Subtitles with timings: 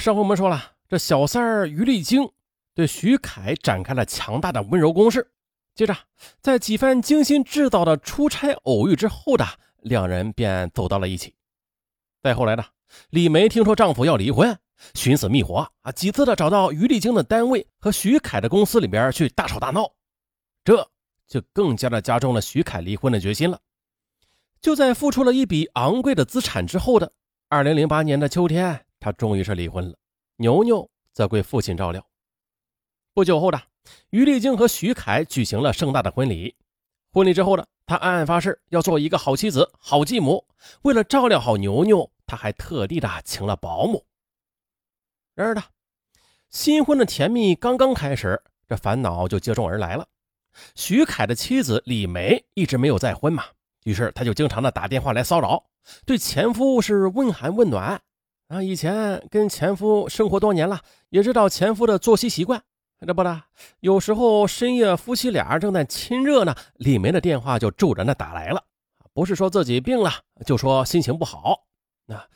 [0.00, 2.26] 上回我们说了，这小三儿于丽晶
[2.74, 5.30] 对徐凯展开了强大的温柔攻势。
[5.74, 5.94] 接着，
[6.40, 9.46] 在几番精心制造的出差偶遇之后的
[9.82, 11.34] 两人便走到了一起。
[12.22, 12.64] 再后来呢，
[13.10, 14.58] 李梅听说丈夫要离婚，
[14.94, 19.92] 寻死觅活啊，几次的找到于丽晶的单位和徐凯的公司里边去大吵大闹，
[20.64, 20.90] 这
[21.28, 23.60] 就更加的加重了徐凯离婚的决心了。
[24.62, 27.12] 就在付出了一笔昂贵的资产之后的
[27.48, 28.86] 二零零八年的秋天。
[29.00, 29.96] 他终于是离婚了，
[30.36, 32.06] 牛牛则归父亲照料。
[33.14, 33.60] 不久后的
[34.10, 36.54] 于丽晶和徐凯举行了盛大的婚礼。
[37.12, 40.46] 婚礼之后呢，他暗暗发誓要做一个好妻子、好继母。
[40.82, 44.04] 为了照料好牛牛，他还特地的请了保姆。
[45.34, 45.62] 然而呢，
[46.50, 50.06] 新婚的甜蜜刚刚开始，这烦恼就接踵而来了。
[50.74, 53.44] 徐凯的妻子李梅一直没有再婚嘛，
[53.84, 55.64] 于是他就经常的打电话来骚扰，
[56.04, 58.00] 对前夫是问寒问暖。
[58.50, 62.60] 啊，以前跟前夫生活多年了，也知道前夫的作息习惯。
[63.06, 63.44] 这不的，
[63.78, 68.64] 有时候深夜夫妻俩正在亲热呢，李梅的电话就骤然的打来了。
[69.12, 70.10] 不是说自己病了，
[70.44, 71.68] 就说心情不好。
[72.06, 72.26] 那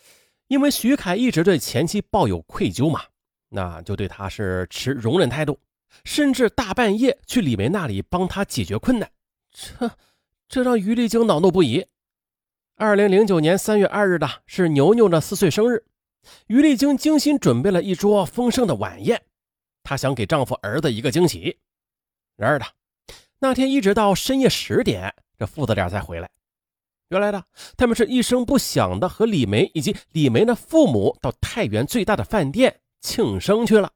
[0.47, 3.01] 因为徐凯一直对前妻抱有愧疚嘛，
[3.49, 5.59] 那就对他是持容忍态度，
[6.05, 9.11] 甚至大半夜去李梅那里帮他解决困难。
[9.51, 9.91] 这
[10.49, 11.87] 这让于丽晶恼怒不已。
[12.77, 15.85] 二零零九年三月二日的是牛牛的四岁生日。
[16.47, 19.23] 于丽晶精心准备了一桌丰盛的晚宴，
[19.83, 21.59] 她想给丈夫儿子一个惊喜。
[22.37, 22.67] 然而的
[23.39, 26.31] 那天一直到深夜十点，这父子俩才回来。
[27.09, 27.45] 原来的
[27.77, 33.93] 他们是一声不响的和李梅以及李梅的父母到太原最大的饭店庆生去了。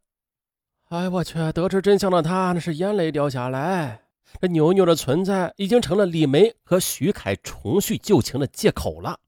[0.90, 1.50] 哎，我去！
[1.52, 4.02] 得知真相的他那是眼泪掉下来。
[4.40, 9.18] 这牛牛的存在已经成了李梅和徐凯重叙旧情的借口了。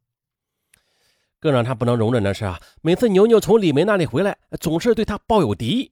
[1.41, 5.91] 更让他不能容忍的是啊，每次牛牛从李梅那里回来，总是对他抱有敌意。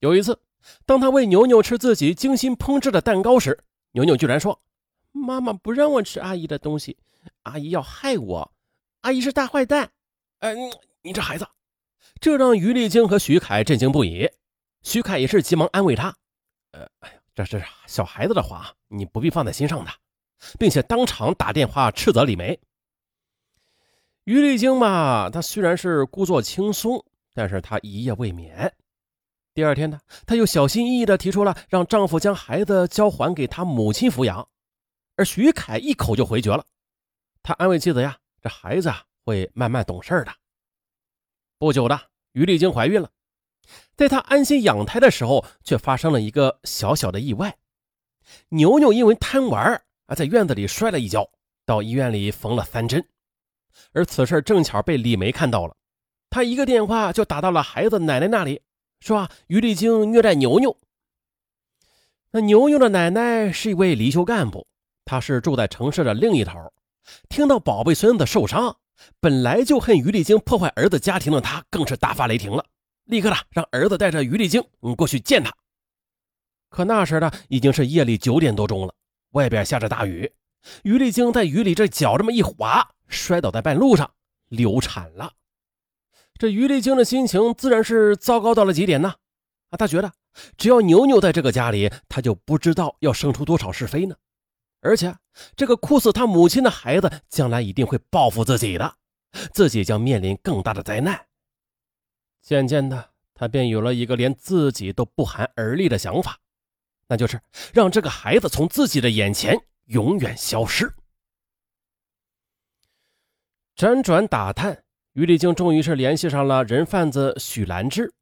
[0.00, 0.38] 有一次，
[0.84, 3.58] 当他喂牛牛吃自己精心烹制的蛋糕时，
[3.92, 4.60] 牛牛居然说
[5.12, 6.98] ：“妈妈不让我吃阿姨的东西，
[7.44, 8.52] 阿姨要害我，
[9.02, 9.90] 阿姨是大坏蛋。”
[10.40, 10.56] 嗯，
[11.02, 11.46] 你这孩子，
[12.20, 14.28] 这让于丽晶和徐凯震惊不已。
[14.82, 16.14] 徐凯也是急忙安慰他
[16.72, 19.90] ：“呃，哎呀，这是小孩子的话，你不必放在心上的，
[20.58, 22.58] 并且当场打电话斥责李梅。”
[24.26, 28.74] 于丽晶嘛，她虽然是故作轻松，但是她一夜未眠。
[29.54, 34.48] 第二天呢，她又小心翼翼地提出了让丈夫将孩子交还给她母亲抚养，
[35.14, 36.64] 而徐凯一口就回绝了。
[37.40, 40.34] 他安慰妻子呀：“这孩子啊会慢慢懂事的。”
[41.56, 41.96] 不久的，
[42.32, 43.08] 于丽晶怀孕了，
[43.94, 47.56] 在她安心养胎的时候，却发生了一个小小的意外。
[48.48, 51.30] 牛牛因为贪玩啊，在院子里摔了一跤，
[51.64, 53.06] 到医院里缝了三针。
[53.92, 55.76] 而此事正巧被李梅看到了，
[56.30, 58.60] 她一个电话就打到了孩子奶奶那里，
[59.00, 60.76] 说啊于丽晶虐待牛牛。
[62.30, 64.66] 那牛牛的奶奶是一位离休干部，
[65.04, 66.72] 她是住在城市的另一头。
[67.28, 68.76] 听到宝贝孙子受伤，
[69.20, 72.64] 本来就恨于丽晶破坏儿子家庭的她，更是大发雷霆了，
[73.04, 74.62] 立刻的让儿子带着于丽晶
[74.96, 75.54] 过去见他。
[76.68, 78.94] 可那时的已经是夜里九点多钟了，
[79.30, 80.30] 外边下着大雨，
[80.82, 82.90] 于丽晶在雨里这脚这么一滑。
[83.08, 84.14] 摔倒在半路上，
[84.48, 85.34] 流产了。
[86.38, 89.14] 这于丽晶的心情自然是糟糕到了极点呢。
[89.70, 90.12] 啊，她觉得
[90.58, 94.16] 只要牛牛在这个家里，她就不知道要生出多少是非呢。
[94.80, 95.16] 而且，
[95.54, 98.96] 这个酷似他母亲的孩子，将来一定会报复自己的，
[99.52, 101.26] 自己将面临更大的灾难。
[102.42, 106.40] 渐渐的，她便有了一个连自己都不寒而栗的想法，
[107.08, 107.40] 那就是
[107.72, 110.92] 让这个孩子从自己的眼前永远消失。
[113.76, 118.12] 辗转打探，于丽晶终于是联系上了人贩子许兰芝。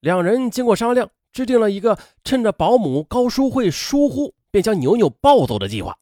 [0.00, 5.98] 两人经过商量，制定了一个趁着保姆高淑慧疏忽，便将牛牛抱走的计划。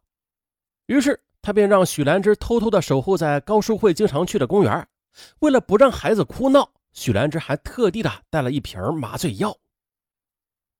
[0.87, 4.89] 于是，他便让许兰芝偷偷的守护在高淑慧经常去的公园。
[5.41, 9.57] 为了不让孩子哭闹，许兰芝还特地的带了一瓶麻醉药。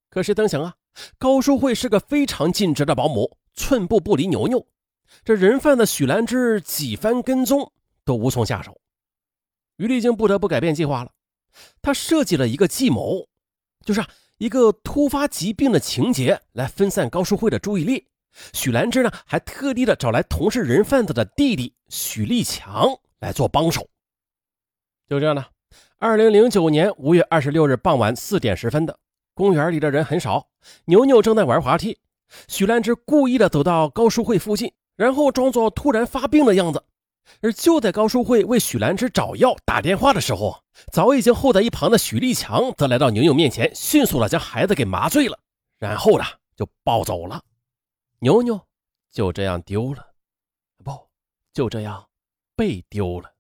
[0.09, 0.75] 可谁，曾想啊，
[1.19, 4.67] 高淑慧是个非常尽职的保姆，寸步不离牛牛。
[5.25, 7.73] 这人贩子许兰芝几番跟踪。
[8.05, 8.81] 都无从下手，
[9.77, 11.13] 于丽晶不得不改变计划了。
[11.81, 13.29] 她设计了一个计谋，
[13.87, 14.05] 就是
[14.39, 18.09] 一个突发疾病的情节来分散高淑慧的注意力。
[18.53, 22.89] 许兰芝呢，还特地的找来同是人贩子的弟弟许立强
[23.21, 23.89] 来做帮手。
[25.09, 25.47] 就这样呢，
[25.99, 28.99] 二零零九年五月二十六日傍晚四点十分的，
[29.33, 30.49] 公园里的人很少，
[30.87, 31.97] 牛牛正在玩滑梯。
[32.49, 36.85] 许兰芝故意的走到高淑慧附近，然后装作突然发病的样子。
[37.41, 40.63] 而就在高淑慧为许兰芝找药打电话的时候，
[40.93, 45.39] 早已经候在一旁的许立强则来到牛牛面前，迅速的将孩子给麻醉了，
[45.79, 46.25] 然后呢
[46.57, 47.41] 就抱走了。
[48.19, 48.61] 牛牛
[49.11, 50.05] 就这样丢了，
[50.83, 50.91] 不，
[51.53, 52.09] 就这样
[52.57, 53.31] 被丢了。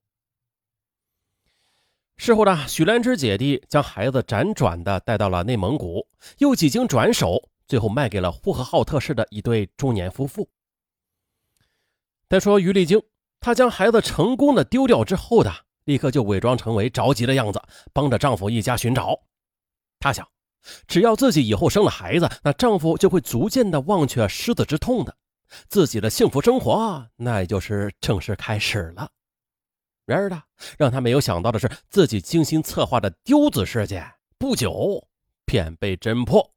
[2.17, 6.07] 事后呢，许兰芝姐弟将孩子辗转的带到了内蒙古，
[6.39, 10.49] 又几经转手，最后卖给了呼和浩特市的一对中年夫妇。
[12.29, 13.03] 再说于丽晶。
[13.45, 17.61] 她将孩子成功的丢掉之后的，立刻就伪装成为着急的样子，
[17.93, 19.19] 帮着丈夫一家寻找。
[19.99, 20.25] 她想，
[20.87, 25.17] 只要自己以后生了孩子，那丈夫就会逐渐的忘却失子之痛的，
[25.69, 29.11] 自己的幸福生活那也就是正式开始了。
[30.07, 30.41] 然而呢，
[30.79, 35.05] 让她没有想到的是，自己精心策划的丢子事件不久
[35.45, 36.52] 便被侦破。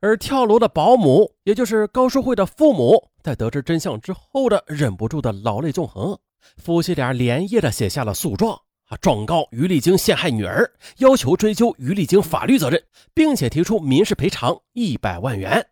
[0.00, 6.18] 而跳楼的保姆，也就是高淑慧的父母，在得知真相之后的，忍不住的老泪纵横。
[6.56, 8.54] 夫妻俩连夜的写下了诉状，
[8.86, 12.80] 啊，状告于丽晶陷害女儿，要求追究于丽晶法律责任，
[13.12, 15.68] 并且提出民事赔偿一百万元。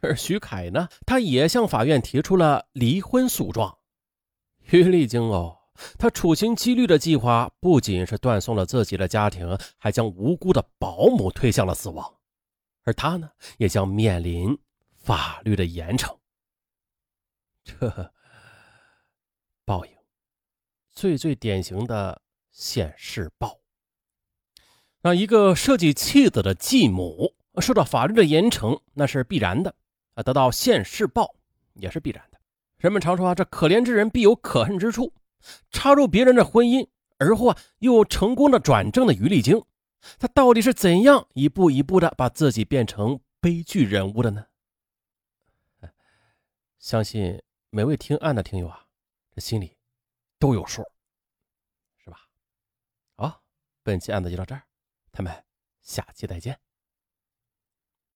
[0.00, 3.76] 而徐凯呢，他也向法院提出了离婚诉状。
[4.70, 5.58] 于丽晶哦，
[5.98, 12.17] 他处心积虑的计划，不仅是断送了自己的家庭，还将无辜的保姆推向了死亡。
[12.88, 14.58] 而他呢，也将面临
[14.96, 16.16] 法律的严惩。
[17.62, 18.10] 这
[19.66, 19.92] 报应，
[20.90, 23.60] 最最典型的现世报。
[25.02, 29.74] 让一个设计妻子的继母受到法律的严惩，那是必然的
[30.14, 31.34] 啊；得到现世报
[31.74, 32.40] 也是必然的。
[32.78, 35.12] 人们常说啊，这可怜之人必有可恨之处。
[35.70, 36.88] 插入别人的婚姻，
[37.18, 39.62] 而后啊，又成功的转正的余丽晶。
[40.18, 44.46] 他到底是怎样一步一步的把自己变成悲剧人物的呢？
[46.78, 48.86] 相信每位听案的听友啊，
[49.34, 49.76] 这心里
[50.38, 50.82] 都有数，
[51.98, 52.28] 是吧？
[53.16, 53.42] 好，
[53.82, 54.62] 本期案子就到这儿，
[55.12, 55.44] 咱们
[55.82, 56.58] 下期再见。